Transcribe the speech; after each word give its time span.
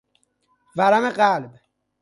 ورم 0.77 1.05
قلب 1.09 1.51